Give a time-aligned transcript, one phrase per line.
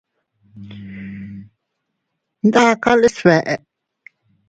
[2.45, 3.53] Ndakale sbeʼe.